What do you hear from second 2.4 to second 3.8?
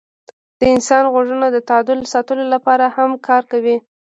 لپاره هم کار کوي.